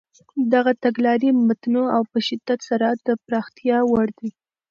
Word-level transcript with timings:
دغه 0.53 0.71
تګلارې 0.83 1.29
متنوع 1.47 1.87
او 1.97 2.01
په 2.11 2.19
شدت 2.27 2.59
سره 2.69 2.87
د 3.05 3.07
پراختیا 3.25 3.77
وړ 3.91 4.07
دي. 4.19 4.29